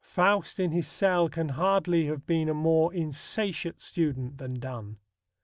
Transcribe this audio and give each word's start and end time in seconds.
Faust 0.03 0.59
in 0.59 0.71
his 0.71 0.87
cell 0.87 1.29
can 1.29 1.49
hardly 1.49 2.07
have 2.07 2.25
been 2.25 2.49
a 2.49 2.55
more 2.55 2.91
insatiate 2.91 3.79
student 3.79 4.39
than 4.39 4.59
Donne. 4.59 4.97